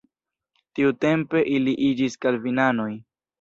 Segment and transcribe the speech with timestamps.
[0.79, 2.89] Tiutempe ili iĝis kalvinanoj.